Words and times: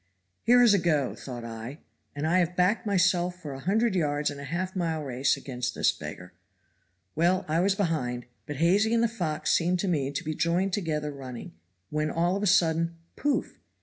'Here 0.41 0.63
is 0.63 0.73
a 0.73 0.79
go,' 0.79 1.13
thought 1.13 1.45
I, 1.45 1.77
'and 2.15 2.25
I 2.25 2.39
have 2.39 2.55
backed 2.55 2.87
myself 2.87 3.39
for 3.39 3.53
a 3.53 3.59
hundred 3.59 3.93
pounds 3.93 4.31
in 4.31 4.39
a 4.39 4.43
half 4.43 4.75
mile 4.75 5.03
race 5.03 5.37
against 5.37 5.75
this 5.75 5.91
beggar.' 5.91 6.33
Well, 7.13 7.45
I 7.47 7.59
was 7.59 7.75
behind, 7.75 8.25
but 8.47 8.55
Hazy 8.55 8.95
and 8.95 9.03
the 9.03 9.07
fox 9.07 9.51
seemed 9.53 9.77
to 9.81 9.87
me 9.87 10.09
to 10.11 10.23
be 10.23 10.33
joined 10.33 10.73
together 10.73 11.11
running, 11.11 11.53
when 11.91 12.09
all 12.09 12.35
of 12.35 12.41
a 12.41 12.47
sudden 12.47 12.95
pouff! 13.15 13.59